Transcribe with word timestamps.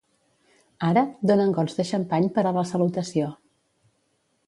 Ara, 0.87 1.03
donen 1.33 1.53
gots 1.59 1.79
de 1.81 1.87
xampany 1.91 2.33
per 2.39 2.47
a 2.53 2.57
la 2.59 2.67
salutació. 2.73 3.33